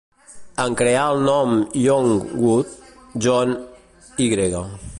En 0.61 0.77
crear 0.79 1.03
el 1.09 1.19
nom 1.27 1.51
Youngwood, 1.81 2.73
John 3.27 3.53
Y. 4.29 4.35